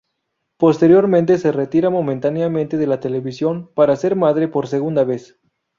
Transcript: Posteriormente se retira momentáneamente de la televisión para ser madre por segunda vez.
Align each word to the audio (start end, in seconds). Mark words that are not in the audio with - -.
Posteriormente 0.57 1.37
se 1.37 1.51
retira 1.51 1.91
momentáneamente 1.91 2.75
de 2.77 2.87
la 2.87 2.99
televisión 2.99 3.69
para 3.75 3.95
ser 3.95 4.15
madre 4.15 4.47
por 4.47 4.65
segunda 4.65 5.03
vez. 5.03 5.39